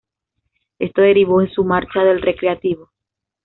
[0.79, 2.89] Esto derivó en su marcha del Recreativo.